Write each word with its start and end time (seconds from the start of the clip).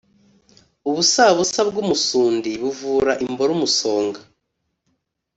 Ubusabusa 0.89 1.59
bw’umusundi 1.69 2.49
buvura 2.61 3.13
imboro 3.25 3.51
umusonga 3.57 4.19